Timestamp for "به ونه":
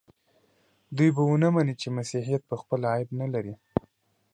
1.15-1.49